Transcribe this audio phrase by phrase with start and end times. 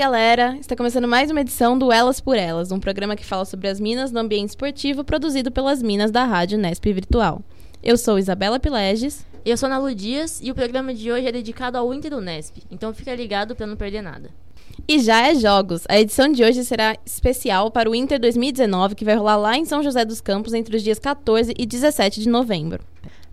[0.00, 0.56] galera!
[0.58, 3.78] Está começando mais uma edição do Elas por Elas, um programa que fala sobre as
[3.78, 7.42] minas no ambiente esportivo produzido pelas minas da Rádio Nesp Virtual.
[7.82, 9.26] Eu sou Isabela Pileges.
[9.44, 12.18] Eu sou Ana Lu Dias e o programa de hoje é dedicado ao Inter do
[12.18, 14.30] Nesp, então fica ligado para não perder nada.
[14.88, 15.84] E já é jogos.
[15.86, 19.66] A edição de hoje será especial para o Inter 2019, que vai rolar lá em
[19.66, 22.82] São José dos Campos entre os dias 14 e 17 de novembro.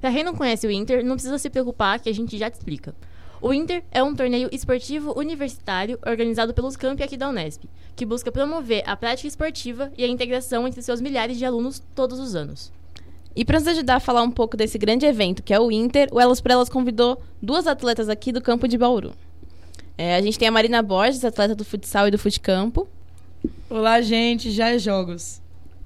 [0.01, 2.55] Para quem não conhece o Inter, não precisa se preocupar que a gente já te
[2.55, 2.93] explica.
[3.39, 7.65] O Inter é um torneio esportivo universitário organizado pelos campi aqui da Unesp,
[7.95, 12.19] que busca promover a prática esportiva e a integração entre seus milhares de alunos todos
[12.19, 12.71] os anos.
[13.35, 16.09] E para nos ajudar a falar um pouco desse grande evento que é o Inter,
[16.11, 19.13] o Elas por Elas convidou duas atletas aqui do campo de Bauru.
[19.95, 22.87] É, a gente tem a Marina Borges, atleta do futsal e do futecampo.
[23.69, 25.39] Olá, gente, já é jogos.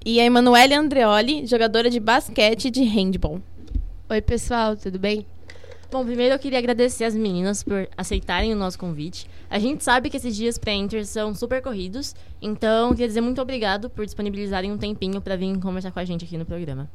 [0.06, 3.42] E a Emanuele Andreoli, jogadora de basquete e de handball.
[4.10, 5.26] Oi, pessoal, tudo bem?
[5.92, 9.30] Bom, primeiro eu queria agradecer as meninas por aceitarem o nosso convite.
[9.50, 13.90] A gente sabe que esses dias pré-inter são super corridos, então queria dizer muito obrigado
[13.90, 16.90] por disponibilizarem um tempinho para vir conversar com a gente aqui no programa.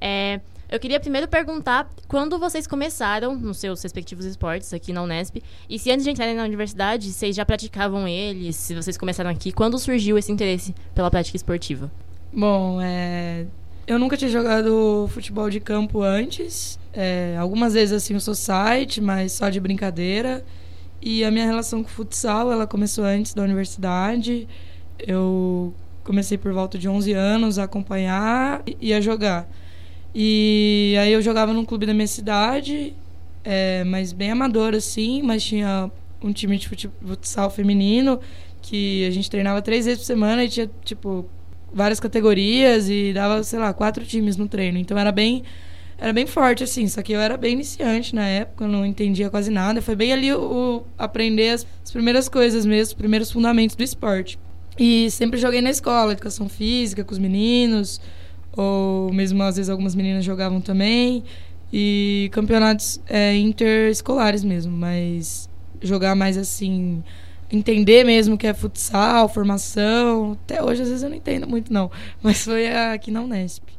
[0.00, 5.42] É, eu queria primeiro perguntar quando vocês começaram nos seus respectivos esportes aqui na Unesp
[5.68, 9.50] e se antes de entrarem na universidade vocês já praticavam eles, se vocês começaram aqui,
[9.50, 11.90] quando surgiu esse interesse pela prática esportiva?
[12.32, 13.46] Bom, é,
[13.88, 16.78] eu nunca tinha jogado futebol de campo antes.
[17.00, 20.44] É, algumas vezes assim o society, mas só de brincadeira.
[21.00, 24.48] E a minha relação com o futsal, ela começou antes da universidade.
[24.98, 29.48] Eu comecei por volta de 11 anos a acompanhar e a jogar.
[30.12, 32.96] E aí eu jogava num clube da minha cidade,
[33.44, 35.88] é, mas bem amador assim, mas tinha
[36.20, 38.18] um time de futsal feminino
[38.60, 41.26] que a gente treinava três vezes por semana e tinha, tipo,
[41.72, 44.78] várias categorias e dava, sei lá, quatro times no treino.
[44.78, 45.44] Então era bem
[46.00, 49.50] era bem forte, assim, só que eu era bem iniciante na época, não entendia quase
[49.50, 49.82] nada.
[49.82, 53.82] Foi bem ali o, o aprender as, as, primeiras coisas mesmo, os primeiros fundamentos do
[53.82, 54.38] esporte.
[54.78, 58.00] E sempre joguei na escola, educação física, com os meninos,
[58.52, 61.24] ou mesmo às vezes algumas meninas jogavam também.
[61.72, 65.50] E campeonatos é, interescolares mesmo, mas
[65.82, 67.02] jogar mais assim,
[67.50, 70.38] entender mesmo o que é futsal, formação.
[70.44, 71.90] Até hoje, às vezes, eu não entendo muito, não.
[72.22, 73.77] Mas foi aqui na Unesp.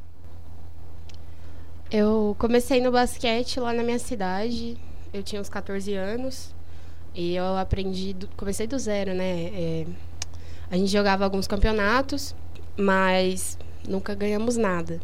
[1.91, 4.77] Eu comecei no basquete lá na minha cidade.
[5.11, 6.53] Eu tinha uns 14 anos.
[7.15, 9.45] E eu aprendi, do, comecei do zero, né?
[9.47, 9.85] É,
[10.69, 12.35] a gente jogava alguns campeonatos,
[12.77, 13.57] mas
[13.87, 14.99] nunca ganhamos nada.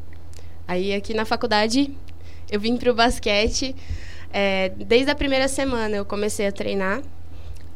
[0.68, 1.92] Aí aqui na faculdade
[2.52, 3.76] eu vim para o basquete.
[4.32, 7.02] É, desde a primeira semana eu comecei a treinar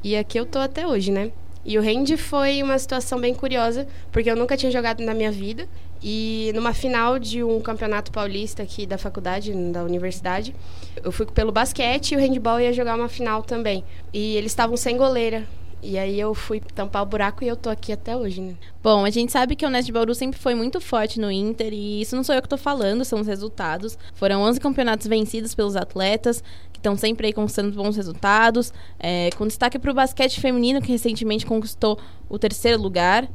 [0.03, 1.31] e aqui eu tô até hoje, né?
[1.66, 5.31] E o hand foi uma situação bem curiosa, porque eu nunca tinha jogado na minha
[5.31, 5.68] vida.
[6.02, 10.56] E numa final de um campeonato paulista aqui da faculdade, da universidade,
[11.04, 13.84] eu fui pelo basquete e o handball ia jogar uma final também.
[14.14, 15.46] E eles estavam sem goleira.
[15.82, 18.56] E aí eu fui tampar o buraco e eu tô aqui até hoje, né?
[18.84, 21.74] Bom, a gente sabe que o Nest de Bauru sempre foi muito forte no Inter
[21.74, 23.98] e isso não sou eu que tô falando, são os resultados.
[24.14, 26.44] Foram 11 campeonatos vencidos pelos atletas,
[26.79, 28.73] que estão sempre aí conquistando bons resultados.
[28.97, 33.28] É, com destaque para o basquete feminino, que recentemente conquistou o terceiro lugar.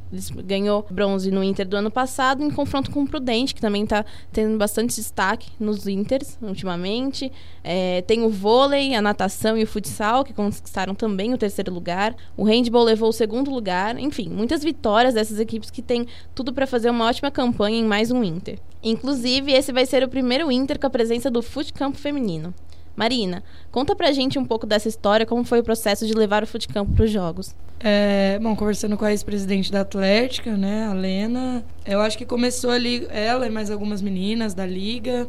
[0.45, 4.03] Ganhou bronze no Inter do ano passado, em confronto com o Prudente, que também está
[4.31, 7.31] tendo bastante destaque nos Inters ultimamente.
[7.63, 12.15] É, tem o vôlei, a natação e o futsal, que conquistaram também o terceiro lugar.
[12.35, 13.99] O handball levou o segundo lugar.
[13.99, 18.09] Enfim, muitas vitórias dessas equipes que têm tudo para fazer uma ótima campanha em mais
[18.09, 18.57] um Inter.
[18.81, 22.53] Inclusive, esse vai ser o primeiro Inter com a presença do futecampo feminino.
[22.95, 26.47] Marina, conta pra gente um pouco dessa história, como foi o processo de levar o
[26.47, 27.53] futecampo para os jogos.
[27.79, 32.71] É, bom, conversando com a ex-presidente da Atlética, né, a Lena, eu acho que começou
[32.71, 35.27] ali, ela e mais algumas meninas da Liga,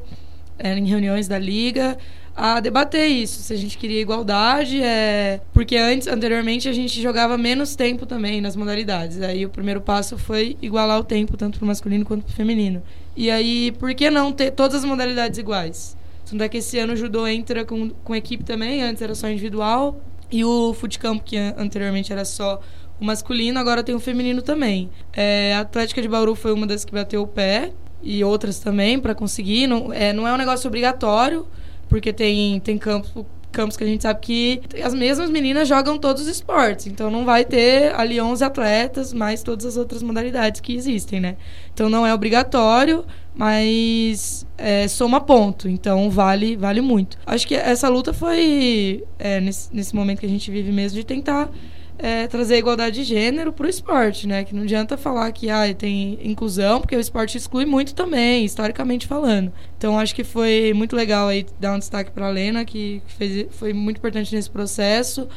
[0.59, 1.99] é, em reuniões da Liga,
[2.37, 5.41] a debater isso, se a gente queria igualdade, é...
[5.54, 9.22] porque antes, anteriormente, a gente jogava menos tempo também nas modalidades.
[9.22, 12.34] Aí o primeiro passo foi igualar o tempo, tanto para o masculino quanto para o
[12.34, 12.83] feminino.
[13.16, 15.97] E aí, por que não ter todas as modalidades iguais?
[16.29, 19.28] Tanto é que esse ano o judô entra com, com equipe também, antes era só
[19.28, 20.01] individual.
[20.31, 22.61] E o futecampo, que anteriormente era só
[23.01, 24.91] o masculino, agora tem o feminino também.
[25.13, 28.99] É, a Atlética de Bauru foi uma das que bateu o pé, e outras também,
[28.99, 29.67] para conseguir.
[29.67, 31.47] Não é, não é um negócio obrigatório,
[31.89, 36.22] porque tem, tem campos, campos que a gente sabe que as mesmas meninas jogam todos
[36.22, 36.87] os esportes.
[36.87, 41.37] Então não vai ter ali 11 atletas, mais todas as outras modalidades que existem, né?
[41.72, 43.04] Então não é obrigatório,
[43.34, 47.19] mas é, soma ponto, então vale vale muito.
[47.27, 51.04] Acho que essa luta foi é, nesse, nesse momento que a gente vive mesmo de
[51.04, 51.51] tentar
[51.98, 54.45] é, trazer a igualdade de gênero para o esporte, né?
[54.45, 59.07] Que não adianta falar que ah, tem inclusão, porque o esporte exclui muito também, historicamente
[59.07, 59.53] falando.
[59.78, 63.47] Então acho que foi muito legal aí dar um destaque para a Lena, que fez,
[63.51, 65.28] foi muito importante nesse processo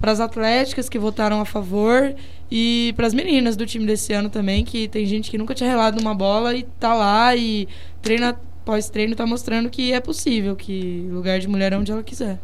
[0.00, 2.14] para as atléticas que votaram a favor
[2.50, 5.68] e para as meninas do time desse ano também, que tem gente que nunca tinha
[5.68, 7.68] relado numa bola e tá lá e
[8.00, 12.38] treina pós-treino tá mostrando que é possível, que lugar de mulher é onde ela quiser.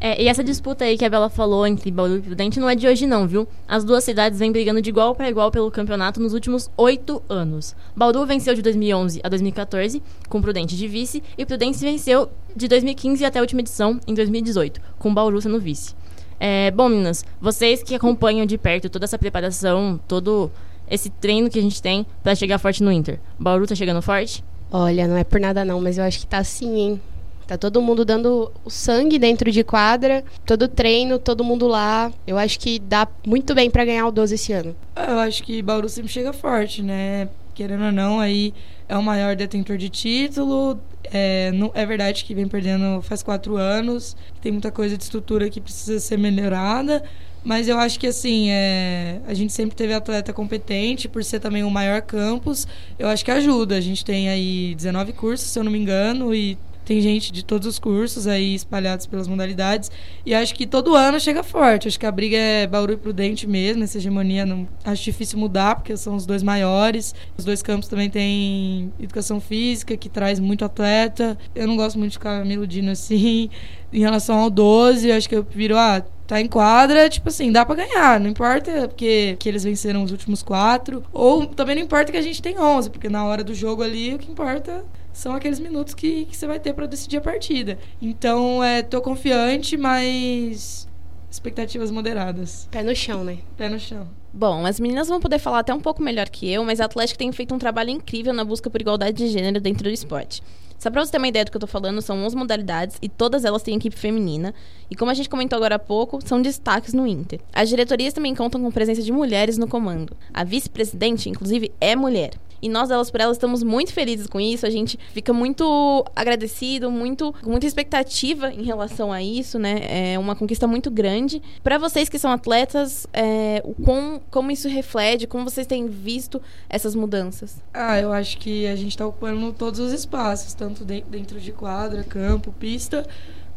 [0.00, 2.76] É, e essa disputa aí que a Bela falou entre Bauru e Prudente não é
[2.76, 3.48] de hoje não, viu?
[3.66, 7.74] As duas cidades vêm brigando de igual para igual pelo campeonato nos últimos oito anos.
[7.96, 13.24] Bauru venceu de 2011 a 2014, com Prudente de vice, e Prudente venceu de 2015
[13.24, 15.94] até a última edição, em 2018, com Bauru sendo vice.
[16.38, 20.48] É, bom, meninas, vocês que acompanham de perto toda essa preparação, todo
[20.88, 24.44] esse treino que a gente tem para chegar forte no Inter, Bauru tá chegando forte?
[24.70, 27.00] Olha, não é por nada não, mas eu acho que tá sim, hein?
[27.48, 32.12] Tá todo mundo dando o sangue dentro de quadra, todo treino, todo mundo lá.
[32.26, 34.76] Eu acho que dá muito bem para ganhar o 12 esse ano.
[34.94, 37.30] Eu acho que Bauru sempre chega forte, né?
[37.54, 38.52] Querendo ou não, aí
[38.86, 40.78] é o maior detentor de título.
[41.04, 44.14] É, não, é verdade que vem perdendo faz quatro anos.
[44.42, 47.02] Tem muita coisa de estrutura que precisa ser melhorada.
[47.42, 51.62] Mas eu acho que assim, é, a gente sempre teve atleta competente, por ser também
[51.62, 52.66] o maior campus,
[52.98, 53.74] eu acho que ajuda.
[53.76, 56.58] A gente tem aí 19 cursos, se eu não me engano, e
[56.88, 59.90] tem gente de todos os cursos aí espalhados pelas modalidades.
[60.24, 61.86] E acho que todo ano chega forte.
[61.86, 63.84] Acho que a briga é Bauru e Prudente mesmo.
[63.84, 67.14] Essa hegemonia não acho difícil mudar, porque são os dois maiores.
[67.36, 71.36] Os dois campos também têm educação física, que traz muito atleta.
[71.54, 73.50] Eu não gosto muito de ficar me iludindo assim.
[73.92, 77.64] Em relação ao 12, acho que eu viro, ah, tá em quadra, tipo assim, dá
[77.64, 78.20] para ganhar.
[78.20, 81.02] Não importa porque que eles venceram os últimos quatro.
[81.10, 84.14] Ou também não importa que a gente tem 11, porque na hora do jogo ali
[84.14, 84.84] o que importa
[85.18, 87.76] são aqueles minutos que, que você vai ter para decidir a partida.
[88.00, 90.86] Então, é, tô confiante, mas
[91.28, 92.68] expectativas moderadas.
[92.70, 93.38] Pé no chão, né?
[93.56, 94.08] Pé no chão.
[94.32, 97.18] Bom, as meninas vão poder falar até um pouco melhor que eu, mas a Atlética
[97.18, 100.40] tem feito um trabalho incrível na busca por igualdade de gênero dentro do esporte.
[100.78, 103.08] Só pra você ter uma ideia do que eu tô falando, são 11 modalidades e
[103.08, 104.54] todas elas têm equipe feminina.
[104.88, 107.40] E como a gente comentou agora há pouco, são destaques no Inter.
[107.52, 110.16] As diretorias também contam com presença de mulheres no comando.
[110.32, 112.30] A vice-presidente, inclusive, é mulher.
[112.60, 114.66] E nós, elas por elas, estamos muito felizes com isso.
[114.66, 120.12] A gente fica muito agradecido, muito, com muita expectativa em relação a isso, né?
[120.12, 121.40] É uma conquista muito grande.
[121.62, 126.94] Para vocês que são atletas, é, com, como isso reflete, como vocês têm visto essas
[126.94, 127.62] mudanças?
[127.72, 132.02] Ah, eu acho que a gente está ocupando todos os espaços, tanto dentro de quadra,
[132.04, 133.06] campo, pista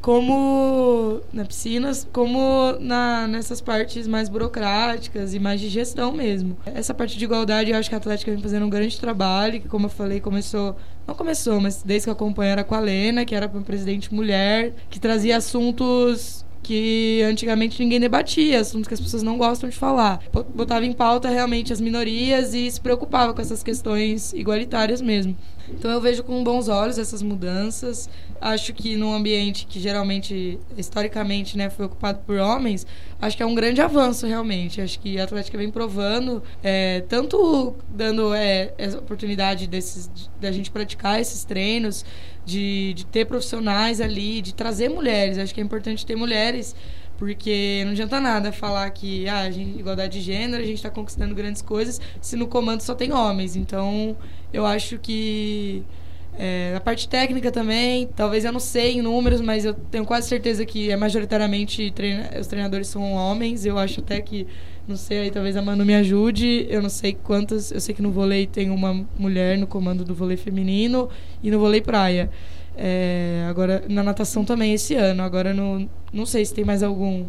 [0.02, 6.58] como na piscinas, como na, nessas partes mais burocráticas e mais de gestão mesmo.
[6.66, 9.68] Essa parte de igualdade, eu acho que a Atlética vem fazendo um grande trabalho, que
[9.68, 10.76] como eu falei, começou,
[11.08, 14.14] não começou, mas desde que eu acompanho era com a Lena, que era uma presidente
[14.14, 19.76] mulher, que trazia assuntos que antigamente ninguém debatia, assuntos que as pessoas não gostam de
[19.76, 20.20] falar.
[20.54, 25.36] Botava em pauta realmente as minorias e se preocupava com essas questões igualitárias mesmo.
[25.74, 28.10] Então eu vejo com bons olhos essas mudanças.
[28.40, 32.86] Acho que num ambiente que geralmente, historicamente, né, foi ocupado por homens,
[33.22, 34.82] acho que é um grande avanço realmente.
[34.82, 40.10] Acho que a Atlética vem provando, é, tanto dando é, essa oportunidade desses,
[40.40, 42.06] da gente praticar esses treinos,
[42.46, 45.38] de, de ter profissionais ali, de trazer mulheres.
[45.38, 46.76] Acho que é importante ter mulheres
[47.22, 51.36] porque não adianta nada falar que ah, gente, igualdade de gênero, a gente está conquistando
[51.36, 53.56] grandes coisas, se no comando só tem homens.
[53.56, 54.18] Então,
[54.52, 55.84] eu acho que
[56.34, 60.28] é, a parte técnica também, talvez eu não sei em números, mas eu tenho quase
[60.28, 63.68] certeza que é majoritariamente treina, os treinadores são homens.
[63.68, 64.48] Eu acho até que,
[64.88, 66.66] não sei, aí talvez a Manu me ajude.
[66.72, 67.72] Eu não sei quantas.
[67.72, 71.08] Eu sei que no vôlei tem uma mulher no comando do vôlei feminino
[71.44, 72.32] e no vôlei praia.
[72.76, 75.24] É, agora, na natação também esse ano.
[75.24, 77.26] Agora, no, não sei se tem mais algum.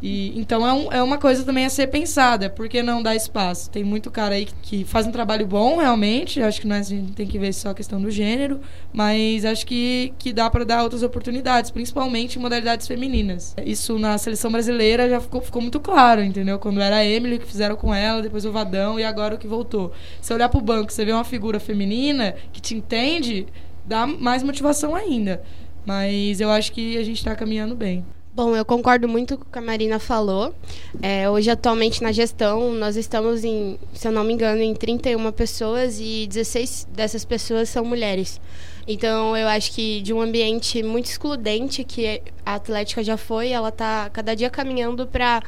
[0.00, 3.16] E, então é, um, é uma coisa também a ser pensada, por que não dar
[3.16, 3.68] espaço?
[3.68, 6.40] Tem muito cara aí que, que faz um trabalho bom, realmente.
[6.40, 8.60] Acho que nós a gente tem que ver só a questão do gênero,
[8.92, 13.54] mas acho que, que dá para dar outras oportunidades, principalmente em modalidades femininas.
[13.64, 16.58] Isso na seleção brasileira já ficou, ficou muito claro, entendeu?
[16.60, 19.48] Quando era a Emily que fizeram com ela, depois o Vadão e agora o que
[19.48, 19.92] voltou.
[20.20, 23.46] Se olhar pro banco, você vê uma figura feminina que te entende,
[23.88, 25.42] dá mais motivação ainda.
[25.84, 28.04] Mas eu acho que a gente está caminhando bem.
[28.34, 30.54] Bom, eu concordo muito com o que a Marina falou.
[31.02, 35.32] É, hoje, atualmente, na gestão, nós estamos em, se eu não me engano, em 31
[35.32, 38.40] pessoas e 16 dessas pessoas são mulheres.
[38.86, 43.70] Então, eu acho que de um ambiente muito excludente que a Atlética já foi, ela
[43.70, 45.42] está cada dia caminhando para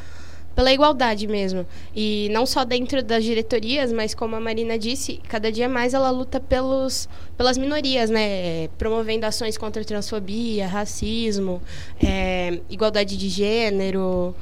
[0.55, 1.67] pela igualdade mesmo.
[1.95, 6.11] E não só dentro das diretorias, mas como a Marina disse, cada dia mais ela
[6.11, 8.69] luta pelos, pelas minorias, né?
[8.79, 11.63] Promovendo ações contra transfobia, racismo,
[12.03, 14.35] é, igualdade de gênero,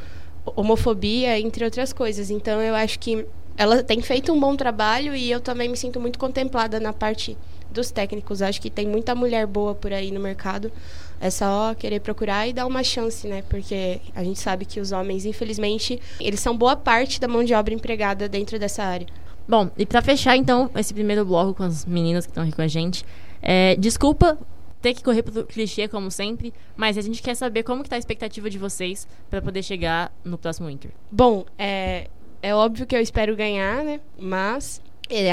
[0.57, 2.31] homofobia, entre outras coisas.
[2.31, 6.01] Então eu acho que ela tem feito um bom trabalho e eu também me sinto
[6.01, 7.37] muito contemplada na parte
[7.71, 8.41] dos técnicos.
[8.41, 10.71] Acho que tem muita mulher boa por aí no mercado.
[11.21, 13.43] É só querer procurar e dar uma chance, né?
[13.49, 17.55] Porque a gente sabe que os homens, infelizmente, eles são boa parte da mão de
[17.55, 19.07] obra empregada dentro dessa área.
[19.49, 22.63] Bom, e para fechar então esse primeiro bloco com as meninas que estão aqui com
[22.63, 23.05] a gente,
[23.41, 24.39] é, desculpa
[24.81, 27.97] ter que correr pro clichê como sempre, mas a gente quer saber como que tá
[27.97, 30.91] a expectativa de vocês para poder chegar no próximo Inter.
[31.11, 32.09] Bom, é,
[32.43, 34.01] é óbvio que eu espero ganhar, né?
[34.19, 34.81] Mas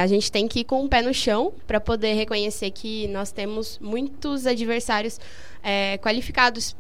[0.02, 3.32] a gente tem que ir com o pé no chão para poder reconhecer que nós
[3.32, 5.20] temos muitos adversários
[5.62, 6.76] é, qualificados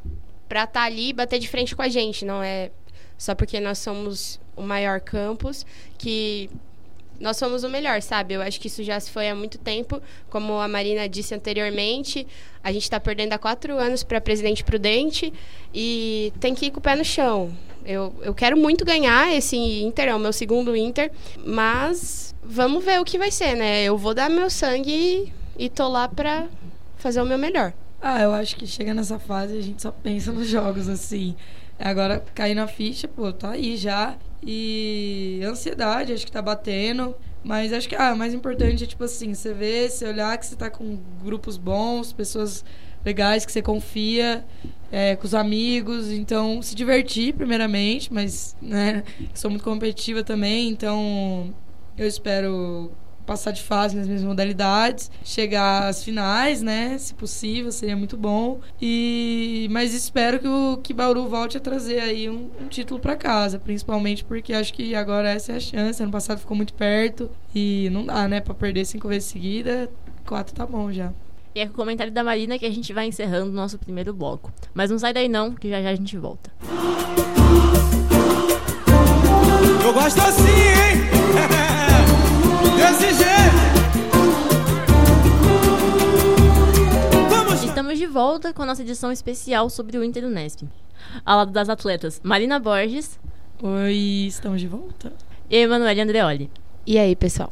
[0.48, 2.24] para estar tá ali e bater de frente com a gente.
[2.24, 2.72] Não é
[3.18, 5.66] só porque nós somos o maior campus
[5.98, 6.50] que
[7.20, 8.34] nós somos o melhor, sabe?
[8.34, 10.02] Eu acho que isso já se foi há muito tempo.
[10.30, 12.28] Como a Marina disse anteriormente,
[12.64, 15.32] a gente está perdendo há quatro anos para Presidente Prudente
[15.74, 17.56] e tem que ir com o pé no chão.
[17.86, 23.00] Eu, eu quero muito ganhar esse Inter, é o meu segundo Inter, mas vamos ver
[23.00, 23.84] o que vai ser, né?
[23.84, 26.48] Eu vou dar meu sangue e, e tô lá para
[26.98, 27.74] fazer o meu melhor.
[28.02, 31.36] Ah, eu acho que chega nessa fase a gente só pensa nos jogos, assim.
[31.80, 34.16] Agora, cair na ficha, pô, tá aí já.
[34.46, 37.16] E ansiedade, acho que tá batendo.
[37.44, 40.46] Mas acho que ah, o mais importante é, tipo assim, você ver, você olhar que
[40.46, 42.64] você tá com grupos bons, pessoas
[43.04, 44.44] legais que você confia,
[44.92, 46.12] é, com os amigos.
[46.12, 51.54] Então, se divertir, primeiramente, mas, né, sou muito competitiva também, então
[51.98, 52.92] eu espero
[53.26, 56.98] passar de fase nas mesmas modalidades, chegar às finais, né?
[56.98, 58.60] Se possível, seria muito bom.
[58.82, 63.16] E mas espero que o que Bauru volte a trazer aí um, um título para
[63.16, 66.02] casa, principalmente porque acho que agora essa é a chance.
[66.02, 69.90] Ano passado ficou muito perto e não dá, né, para perder cinco vezes seguida.
[70.26, 71.12] Quatro tá bom já.
[71.56, 74.14] E é com o comentário da Marina que a gente vai encerrando o nosso primeiro
[74.14, 74.52] bloco.
[74.74, 76.52] Mas não sai daí não, que já já a gente volta.
[79.84, 81.15] Eu gosto assim, hein?
[82.76, 83.66] Desse jeito.
[87.30, 90.64] Vamos Estamos de volta com a nossa edição especial sobre o Inter do Nesp.
[91.26, 93.20] Ao lado das atletas Marina Borges.
[93.64, 95.14] Oi, estamos de volta.
[95.50, 96.52] E Emanuele Andreoli.
[96.86, 97.52] E aí, pessoal?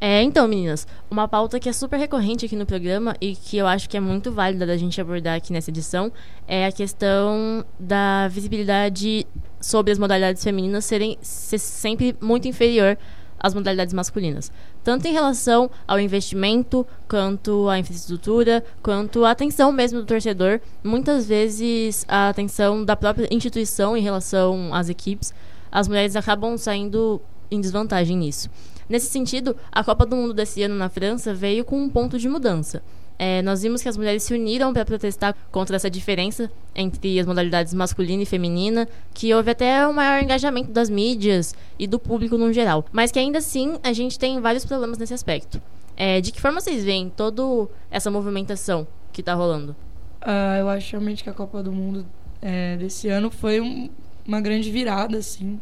[0.00, 3.66] É, então, meninas, uma pauta que é super recorrente aqui no programa e que eu
[3.66, 6.12] acho que é muito válida da gente abordar aqui nessa edição
[6.46, 9.26] é a questão da visibilidade
[9.60, 12.96] sobre as modalidades femininas serem ser sempre muito inferior
[13.38, 14.50] as modalidades masculinas,
[14.82, 21.26] tanto em relação ao investimento, quanto à infraestrutura, quanto à atenção mesmo do torcedor, muitas
[21.26, 25.32] vezes a atenção da própria instituição em relação às equipes,
[25.70, 28.50] as mulheres acabam saindo em desvantagem nisso.
[28.88, 32.28] Nesse sentido, a Copa do Mundo desse ano na França veio com um ponto de
[32.28, 32.82] mudança.
[33.18, 37.26] É, nós vimos que as mulheres se uniram para protestar contra essa diferença entre as
[37.26, 42.38] modalidades masculina e feminina, que houve até um maior engajamento das mídias e do público
[42.38, 42.84] no geral.
[42.92, 45.60] Mas que ainda assim a gente tem vários problemas nesse aspecto.
[45.96, 49.74] É, de que forma vocês veem toda essa movimentação que está rolando?
[50.22, 52.06] Uh, eu acho realmente que a Copa do Mundo
[52.40, 53.90] é, desse ano foi um,
[54.24, 55.60] uma grande virada, assim.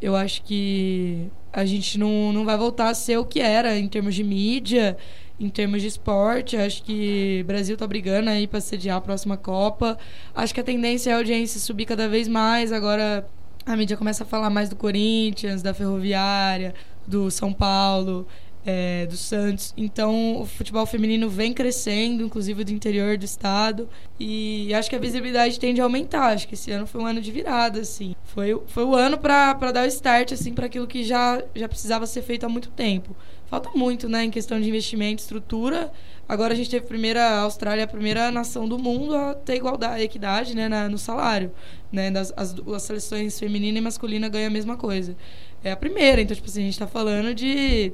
[0.00, 3.88] Eu acho que a gente não, não vai voltar a ser o que era em
[3.88, 4.96] termos de mídia
[5.44, 6.56] em termos de esporte.
[6.56, 9.98] Acho que o Brasil está brigando aí para sediar a próxima Copa.
[10.34, 12.72] Acho que a tendência é a audiência subir cada vez mais.
[12.72, 13.26] Agora
[13.66, 16.74] a mídia começa a falar mais do Corinthians, da Ferroviária,
[17.06, 18.26] do São Paulo.
[18.66, 19.74] É, do Santos.
[19.76, 23.86] Então, o futebol feminino vem crescendo, inclusive do interior do estado.
[24.18, 26.32] E acho que a visibilidade tende a aumentar.
[26.32, 28.16] Acho que esse ano foi um ano de virada, assim.
[28.24, 32.06] Foi, foi o ano para dar o start, assim, para aquilo que já, já precisava
[32.06, 33.14] ser feito há muito tempo
[33.46, 35.92] falta muito, né, em questão de investimento, estrutura.
[36.28, 39.56] Agora a gente teve a primeira, a Austrália, a primeira nação do mundo a ter
[39.56, 41.52] igualdade, equidade, né, na, no salário,
[41.92, 45.16] né, das, as, as seleções feminina e masculina ganham a mesma coisa.
[45.62, 47.92] É a primeira, então, tipo assim, a gente está falando de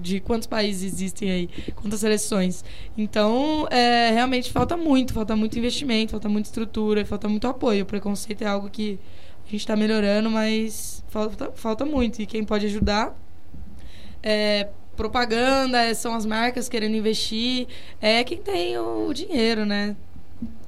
[0.00, 2.64] de quantos países existem aí, quantas seleções.
[2.96, 7.82] Então, é, realmente falta muito, falta muito investimento, falta muita estrutura, falta muito apoio.
[7.82, 8.98] O preconceito é algo que
[9.46, 12.20] a gente está melhorando, mas falta, falta muito.
[12.20, 13.16] E quem pode ajudar
[14.26, 17.68] é, propaganda, é, são as marcas querendo investir,
[18.00, 19.94] é quem tem o dinheiro, né?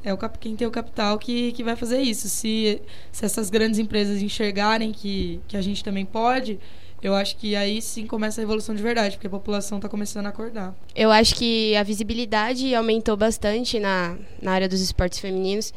[0.04, 2.28] É o quem tem o capital que, que vai fazer isso.
[2.28, 6.60] Se, se essas grandes empresas enxergarem que, que a gente também pode,
[7.02, 10.26] eu acho que aí sim começa a evolução de verdade, porque a população está começando
[10.26, 10.72] a acordar.
[10.94, 15.74] Eu acho que a visibilidade aumentou bastante na, na área dos esportes femininos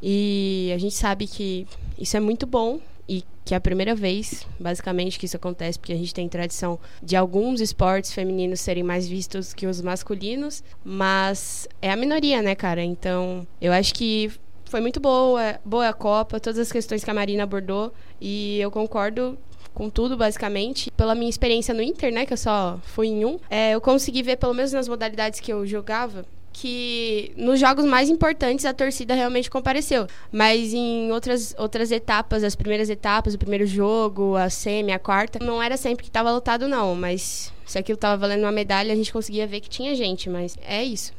[0.00, 1.66] e a gente sabe que
[1.98, 5.92] isso é muito bom e que é a primeira vez, basicamente, que isso acontece, porque
[5.92, 11.68] a gente tem tradição de alguns esportes femininos serem mais vistos que os masculinos, mas
[11.82, 12.82] é a minoria, né, cara?
[12.82, 14.32] Então, eu acho que
[14.64, 18.70] foi muito boa, boa a Copa, todas as questões que a Marina abordou, e eu
[18.70, 19.38] concordo
[19.74, 20.90] com tudo, basicamente.
[20.92, 24.22] Pela minha experiência no Inter, né, que eu só fui em um, é, eu consegui
[24.22, 29.12] ver, pelo menos nas modalidades que eu jogava, que nos jogos mais importantes a torcida
[29.12, 30.06] realmente compareceu.
[30.30, 35.44] Mas em outras, outras etapas, as primeiras etapas, o primeiro jogo, a semi, a quarta,
[35.44, 36.94] não era sempre que estava lotado, não.
[36.94, 40.30] Mas se aquilo estava valendo uma medalha, a gente conseguia ver que tinha gente.
[40.30, 41.12] Mas é isso.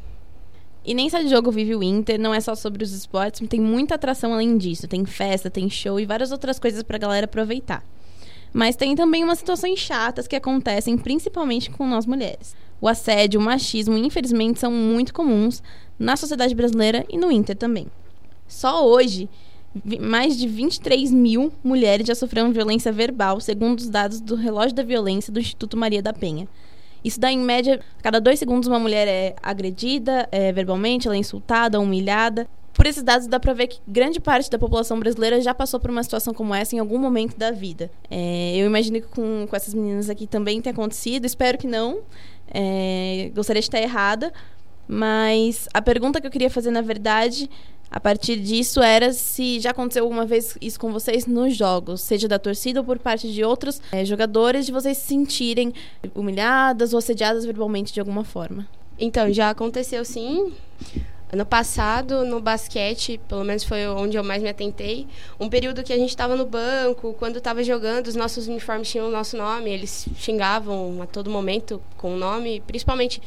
[0.85, 3.59] E nem só de jogo vive o Inter, não é só sobre os esportes, tem
[3.59, 4.87] muita atração além disso.
[4.87, 7.83] Tem festa, tem show e várias outras coisas pra galera aproveitar.
[8.53, 12.55] Mas tem também umas situações chatas que acontecem principalmente com nós mulheres.
[12.85, 15.63] O assédio, o machismo, infelizmente, são muito comuns
[15.97, 17.87] na sociedade brasileira e no Inter também.
[18.47, 19.27] Só hoje,
[19.99, 24.83] mais de 23 mil mulheres já sofreram violência verbal, segundo os dados do Relógio da
[24.83, 26.47] Violência do Instituto Maria da Penha.
[27.03, 31.15] Isso dá, em média, a cada dois segundos uma mulher é agredida é, verbalmente, ela
[31.15, 32.47] é insultada, humilhada.
[32.75, 35.89] Por esses dados, dá pra ver que grande parte da população brasileira já passou por
[35.89, 37.89] uma situação como essa em algum momento da vida.
[38.11, 41.99] É, eu imagino que com, com essas meninas aqui também tenha acontecido, espero que não.
[42.53, 44.31] É, gostaria de estar errada,
[44.87, 47.49] mas a pergunta que eu queria fazer, na verdade,
[47.89, 52.27] a partir disso era se já aconteceu alguma vez isso com vocês nos jogos, seja
[52.27, 55.73] da torcida ou por parte de outros é, jogadores, de vocês se sentirem
[56.13, 58.67] humilhadas ou assediadas verbalmente de alguma forma.
[58.99, 60.53] Então, já aconteceu sim.
[61.33, 65.07] Ano passado, no basquete, pelo menos foi onde eu mais me atentei,
[65.39, 69.07] um período que a gente estava no banco, quando estava jogando, os nossos uniformes tinham
[69.07, 73.21] o nosso nome, eles xingavam a todo momento com o nome, principalmente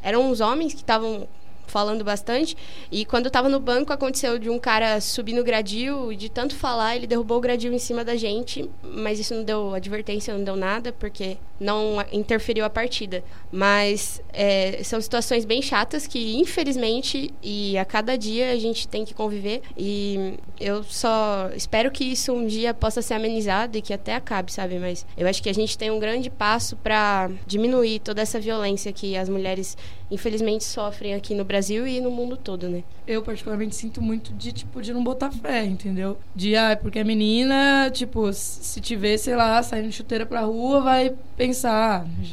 [0.00, 1.28] eram os homens que estavam
[1.66, 2.56] falando bastante.
[2.90, 6.28] E quando eu tava no banco, aconteceu de um cara subir no gradil e de
[6.28, 10.34] tanto falar, ele derrubou o gradil em cima da gente, mas isso não deu advertência,
[10.34, 13.22] não deu nada, porque não interferiu a partida.
[13.52, 19.04] Mas é, são situações bem chatas que, infelizmente, e a cada dia a gente tem
[19.04, 19.60] que conviver.
[19.76, 24.52] E eu só espero que isso um dia possa ser amenizado e que até acabe,
[24.52, 24.78] sabe?
[24.78, 28.92] Mas eu acho que a gente tem um grande passo para diminuir toda essa violência
[28.92, 29.76] que as mulheres,
[30.10, 32.82] infelizmente, sofrem aqui no Brasil e no mundo todo, né?
[33.06, 36.16] Eu, particularmente, sinto muito de, tipo, de não botar fé, entendeu?
[36.34, 40.80] De, ah, porque a menina, tipo, se te ver, sei lá, saindo chuteira pra rua,
[40.80, 41.49] vai pensar,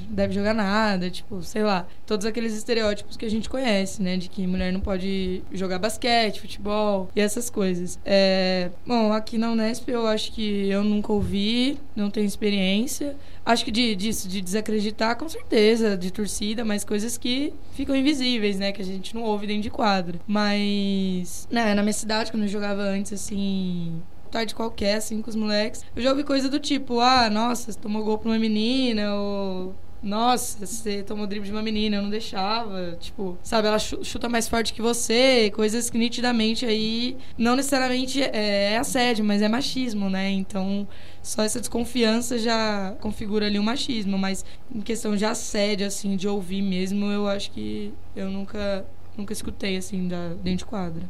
[0.09, 4.29] deve jogar nada, tipo, sei lá, todos aqueles estereótipos que a gente conhece, né, de
[4.29, 7.99] que mulher não pode jogar basquete, futebol e essas coisas.
[8.05, 13.15] É, bom, aqui na Unesp eu acho que eu nunca ouvi, não tenho experiência.
[13.45, 18.59] Acho que de, disso, de desacreditar, com certeza, de torcida, mas coisas que ficam invisíveis,
[18.59, 18.73] né?
[18.73, 20.19] Que a gente não ouve dentro de quadro.
[20.27, 25.35] Mas, né, na minha cidade, quando eu jogava antes, assim, tarde qualquer, assim, com os
[25.35, 25.83] moleques.
[25.95, 29.75] Eu já ouvi coisa do tipo, ah, nossa, você tomou gol pra uma menina, ou
[30.01, 32.95] nossa, você tomou drible de uma menina, eu não deixava.
[32.99, 38.73] Tipo, sabe, ela chuta mais forte que você, coisas que nitidamente aí não necessariamente é,
[38.73, 40.29] é assédio, mas é machismo, né?
[40.29, 40.87] Então,
[41.21, 46.15] só essa desconfiança já configura ali o um machismo, mas em questão de assédio, assim,
[46.15, 48.85] de ouvir mesmo, eu acho que eu nunca,
[49.17, 51.03] nunca escutei, assim, da, dentro de quadra.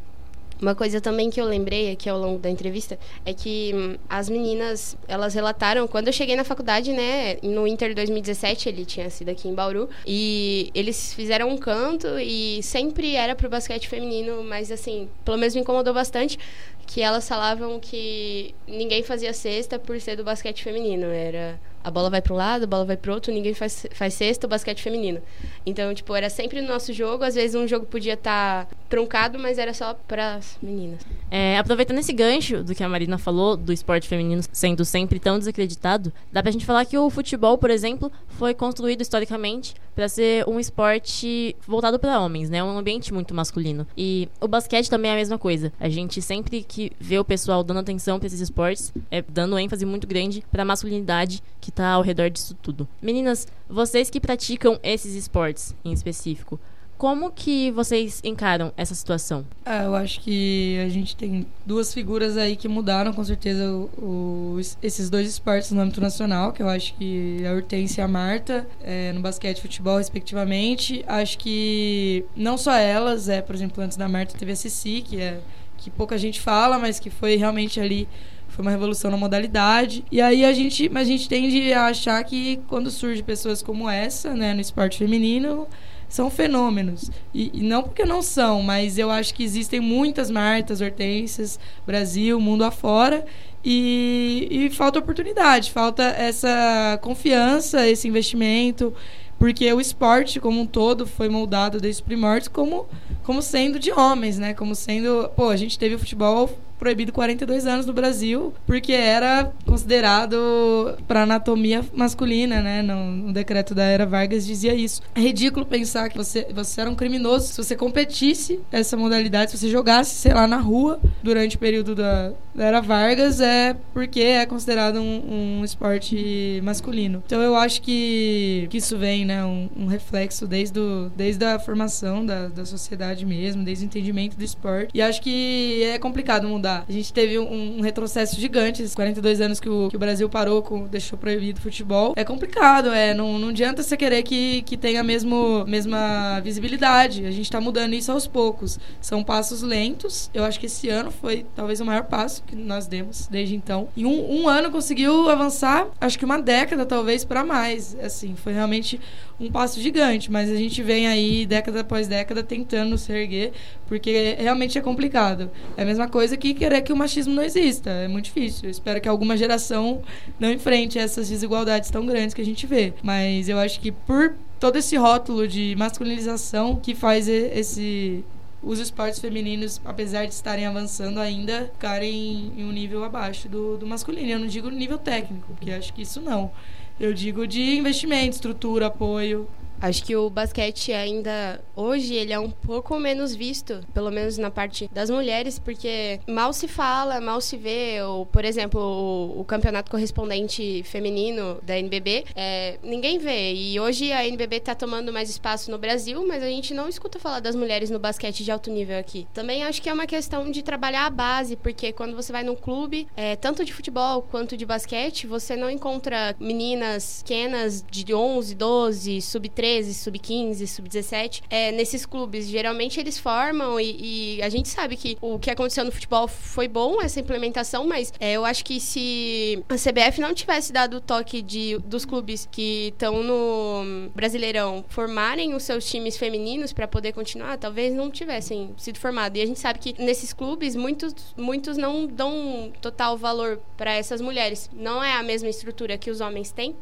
[0.62, 4.28] Uma coisa também que eu lembrei aqui ao longo da entrevista é que hum, as
[4.28, 9.30] meninas, elas relataram, quando eu cheguei na faculdade, né, no Inter 2017, ele tinha sido
[9.30, 14.72] aqui em Bauru, e eles fizeram um canto e sempre era pro basquete feminino, mas
[14.72, 16.40] assim, pelo menos me incomodou bastante
[16.88, 22.10] que elas falavam que ninguém fazia cesta por ser do basquete feminino, era a bola
[22.10, 24.82] vai para um lado, a bola vai para outro, ninguém faz, faz cesta, o basquete
[24.82, 25.22] feminino.
[25.66, 29.40] Então, tipo, era sempre no nosso jogo, às vezes um jogo podia estar tá truncado,
[29.40, 31.00] mas era só para as meninas.
[31.30, 35.38] É, aproveitando esse gancho do que a Marina falou, do esporte feminino sendo sempre tão
[35.38, 40.48] desacreditado, dá pra gente falar que o futebol, por exemplo, foi construído historicamente para ser
[40.48, 42.64] um esporte voltado para homens, né?
[42.64, 43.88] Um ambiente muito masculino.
[43.98, 45.74] E o basquete também é a mesma coisa.
[45.80, 49.88] A gente sempre que vê o pessoal dando atenção para esses esportes, é dando ênfase
[49.88, 52.88] muito grande para a masculinidade que tá ao redor disso tudo.
[53.02, 56.60] Meninas, vocês que praticam esses esportes em específico,
[56.98, 59.46] como que vocês encaram essa situação?
[59.66, 64.58] Ah, eu acho que a gente tem duas figuras aí que mudaram com certeza o,
[64.82, 68.68] esses dois esportes no âmbito nacional, que eu acho que a Hortência e a Marta,
[68.82, 71.04] é, no basquete e futebol, respectivamente.
[71.08, 75.22] Acho que não só elas, é, por exemplo, antes da Marta teve a Cici, que
[75.22, 75.40] é
[75.78, 78.08] que pouca gente fala, mas que foi realmente ali
[78.50, 80.04] foi uma revolução na modalidade.
[80.12, 84.34] E aí a gente, a gente tende a achar que quando surge pessoas como essa,
[84.34, 85.68] né, no esporte feminino,
[86.08, 87.12] são fenômenos.
[87.34, 92.40] E, e, não porque não são, mas eu acho que existem muitas Martas, Hortências, Brasil,
[92.40, 93.26] mundo afora,
[93.64, 98.94] e, e falta oportunidade, falta essa confiança, esse investimento,
[99.38, 102.88] porque o esporte como um todo foi moldado desde os primórdios como
[103.24, 104.54] como sendo de homens, né?
[104.54, 109.52] Como sendo, pô, a gente teve o futebol proibido 42 anos no Brasil, porque era
[109.66, 112.82] considerado para anatomia masculina, né?
[112.82, 115.02] No, no, decreto da era Vargas dizia isso.
[115.16, 119.58] É ridículo pensar que você, você era um criminoso se você competisse essa modalidade, se
[119.58, 124.22] você jogasse, sei lá, na rua durante o período da, da era Vargas, é porque
[124.22, 127.24] é considerado um, um esporte masculino.
[127.26, 129.44] Então eu acho que, que isso vem, né?
[129.44, 134.38] Um, um reflexo desde, do, desde a formação da, da sociedade mesmo, desde o entendimento
[134.38, 134.92] do esporte.
[134.94, 136.86] E acho que é complicado mudar mudar.
[136.88, 140.30] A gente teve um, um retrocesso gigante, esses 42 anos que o, que o Brasil
[140.30, 142.14] parou, com, deixou proibido o futebol.
[142.16, 143.14] É complicado, é.
[143.14, 147.26] Não, não adianta você querer que, que tenha a mesmo, mesma visibilidade.
[147.26, 148.80] A gente tá mudando isso aos poucos.
[149.00, 150.30] São passos lentos.
[150.34, 153.88] Eu acho que esse ano foi talvez o maior passo que nós demos desde então.
[153.96, 157.96] Em um, um ano conseguiu avançar, acho que uma década talvez para mais.
[158.02, 159.00] Assim, foi realmente
[159.40, 163.54] um passo gigante, mas a gente vem aí década após década tentando se erguer,
[163.88, 165.52] porque realmente é complicado.
[165.76, 168.66] É a mesma coisa que querer que o machismo não exista, é muito difícil.
[168.66, 170.02] Eu espero que alguma geração
[170.40, 174.36] não enfrente essas desigualdades tão grandes que a gente vê, mas eu acho que por
[174.60, 178.24] todo esse rótulo de masculinização que faz esse
[178.62, 183.86] os esportes femininos, apesar de estarem avançando ainda, ficarem em um nível abaixo do, do
[183.86, 184.30] masculino.
[184.30, 186.52] Eu não digo nível técnico, porque acho que isso não.
[187.00, 189.48] Eu digo de investimento, estrutura, apoio.
[189.80, 194.50] Acho que o basquete ainda hoje ele é um pouco menos visto, pelo menos na
[194.50, 198.02] parte das mulheres, porque mal se fala, mal se vê.
[198.02, 203.54] Ou, por exemplo, o, o campeonato correspondente feminino da NBB, é, ninguém vê.
[203.54, 207.20] E hoje a NBB está tomando mais espaço no Brasil, mas a gente não escuta
[207.20, 209.28] falar das mulheres no basquete de alto nível aqui.
[209.34, 212.56] Também acho que é uma questão de trabalhar a base, porque quando você vai num
[212.56, 218.56] clube, é, tanto de futebol quanto de basquete, você não encontra meninas pequenas de 11,
[218.56, 222.48] 12, sub-13 sub-13, sub-15, sub-17, é, nesses clubes.
[222.48, 226.68] Geralmente eles formam e, e, a gente sabe que o que aconteceu no futebol foi
[226.68, 231.02] bom, essa implementação, mas é, eu acho que se a CBF não tivesse dado o
[231.02, 237.14] toque de, dos clubes que estão no Brasileirão formarem os seus times femininos para poder
[237.14, 239.38] continuar, talvez não tivessem sido formados.
[239.40, 244.22] E a gente sabe que nesses clubes muitos, muitos não dão total valor para essas
[244.22, 244.70] mulheres.
[244.74, 246.76] Não é a mesma estrutura que os homens têm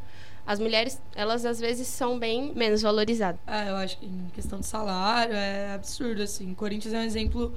[0.46, 3.40] as mulheres, elas às vezes são bem menos valorizadas.
[3.48, 6.54] Ah, eu acho que em questão de salário é absurdo, assim.
[6.54, 7.54] Corinthians é um exemplo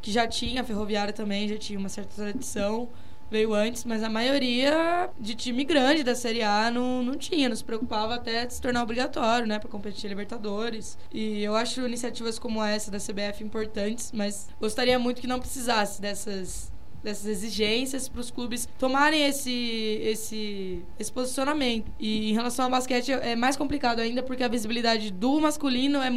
[0.00, 2.88] que já tinha, a Ferroviária também já tinha uma certa tradição,
[3.30, 7.56] veio antes, mas a maioria de time grande da Série A não, não tinha, não
[7.56, 10.96] se preocupava até de se tornar obrigatório, né, para competir em Libertadores.
[11.12, 16.00] E eu acho iniciativas como essa da CBF importantes, mas gostaria muito que não precisasse
[16.00, 16.72] dessas
[17.02, 21.90] dessas exigências para os clubes tomarem esse, esse, esse posicionamento.
[21.98, 26.10] E em relação ao basquete é mais complicado ainda porque a visibilidade do masculino é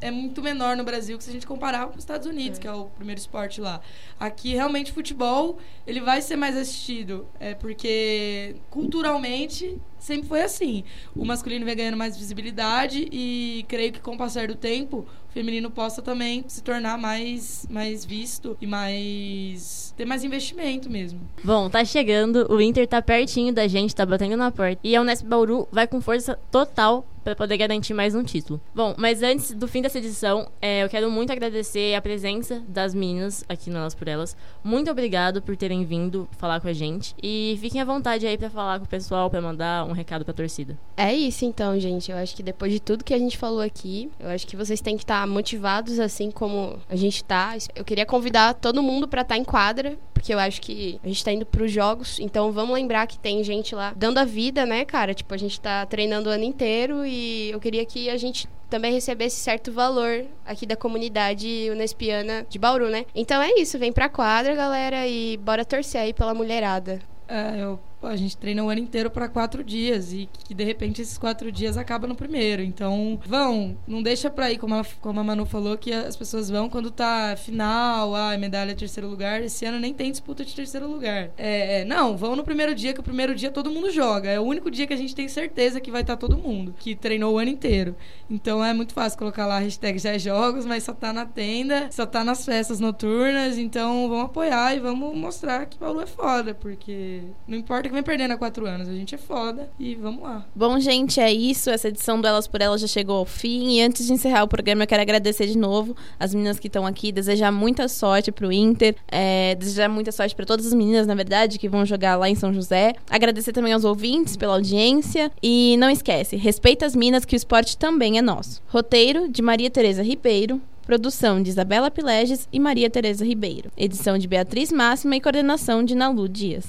[0.00, 2.62] é muito menor no Brasil que se a gente comparar com os Estados Unidos, é.
[2.62, 3.80] que é o primeiro esporte lá.
[4.18, 10.82] Aqui, realmente, futebol, ele vai ser mais assistido, é porque culturalmente sempre foi assim.
[11.14, 15.32] O masculino vem ganhando mais visibilidade e creio que com o passar do tempo, o
[15.32, 21.20] feminino possa também se tornar mais, mais visto e mais ter mais investimento mesmo.
[21.44, 24.80] Bom, tá chegando, o Inter tá pertinho da gente, tá batendo na porta.
[24.82, 28.60] E a Unesp Bauru vai com força total para poder garantir mais um título.
[28.74, 32.94] Bom, mas antes do fim dessa edição, é, eu quero muito agradecer a presença das
[32.94, 34.36] meninas aqui no Elas por Elas.
[34.64, 37.14] Muito obrigado por terem vindo falar com a gente.
[37.22, 40.32] E fiquem à vontade aí para falar com o pessoal, para mandar um recado pra
[40.32, 40.78] torcida.
[40.96, 42.10] É isso então, gente.
[42.10, 44.80] Eu acho que depois de tudo que a gente falou aqui, eu acho que vocês
[44.80, 47.56] têm que estar motivados assim como a gente tá.
[47.74, 51.08] Eu queria convidar todo mundo para estar tá em quadra, porque eu acho que a
[51.08, 54.66] gente tá indo pros jogos, então vamos lembrar que tem gente lá dando a vida,
[54.66, 55.14] né, cara?
[55.14, 58.92] Tipo, a gente tá treinando o ano inteiro e eu queria que a gente também
[58.92, 63.04] recebesse certo valor aqui da comunidade unespiana de Bauru, né?
[63.14, 67.00] Então é isso, vem pra quadra, galera, e bora torcer aí pela mulherada.
[67.26, 71.02] É, eu a gente treina o ano inteiro para quatro dias e que de repente
[71.02, 72.62] esses quatro dias acabam no primeiro.
[72.62, 76.50] Então, vão, não deixa pra ir, como, ela, como a Manu falou, que as pessoas
[76.50, 79.42] vão quando tá final, ah, medalha terceiro lugar.
[79.42, 81.30] Esse ano nem tem disputa de terceiro lugar.
[81.36, 84.30] É, é, não, vão no primeiro dia, que o primeiro dia todo mundo joga.
[84.30, 86.74] É o único dia que a gente tem certeza que vai estar tá todo mundo,
[86.78, 87.94] que treinou o ano inteiro.
[88.28, 91.26] Então é muito fácil colocar lá a hashtag já é jogos, mas só tá na
[91.26, 93.58] tenda, só tá nas festas noturnas.
[93.58, 97.94] Então vamos apoiar e vamos mostrar que o Bauru é foda, porque não importa que
[97.94, 98.88] vem perdendo há quatro anos.
[98.88, 100.46] A gente é foda e vamos lá.
[100.54, 101.68] Bom, gente, é isso.
[101.68, 103.72] Essa edição do Elas por Elas já chegou ao fim.
[103.72, 106.86] E antes de encerrar o programa, eu quero agradecer de novo as meninas que estão
[106.86, 111.14] aqui, desejar muita sorte pro Inter, é, desejar muita sorte para todas as meninas, na
[111.14, 112.94] verdade, que vão jogar lá em São José.
[113.10, 115.30] Agradecer também aos ouvintes pela audiência.
[115.42, 118.62] E não esquece, respeita as minas que o esporte também é nosso.
[118.68, 120.60] Roteiro de Maria Tereza Ribeiro.
[120.86, 123.70] Produção de Isabela Pileges e Maria Tereza Ribeiro.
[123.76, 126.64] Edição de Beatriz Máxima e coordenação de Nalu Dias.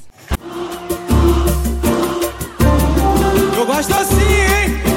[3.62, 4.91] Eu gosto assim, hein?